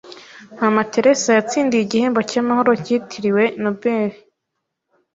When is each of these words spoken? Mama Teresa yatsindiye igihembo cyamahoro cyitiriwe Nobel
Mama 0.59 0.81
Teresa 0.93 1.29
yatsindiye 1.37 1.81
igihembo 1.83 2.19
cyamahoro 2.31 2.71
cyitiriwe 2.83 3.43
Nobel 3.61 4.09